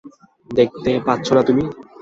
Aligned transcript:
দেখতে 0.49 0.91
পাচ্ছো 1.05 1.31
না 1.35 1.41
তুমি? 1.47 1.63